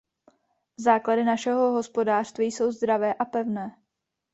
Základy 0.77 1.23
našeho 1.23 1.71
hospodářství 1.71 2.45
jsou 2.45 2.71
zdravé 2.71 3.13
a 3.13 3.25
pevné. 3.25 3.77